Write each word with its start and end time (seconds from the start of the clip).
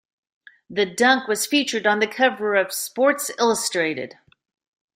The 0.67 0.87
dunk 0.87 1.27
was 1.27 1.45
featured 1.45 1.85
on 1.85 1.99
the 1.99 2.07
cover 2.07 2.55
of 2.55 2.73
"Sports 2.73 3.29
Illustrated". 3.37 4.17